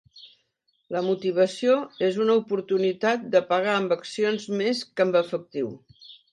[0.95, 1.75] La motivació
[2.07, 5.75] és una oportunitat de pagar amb accions més que amb efectiu.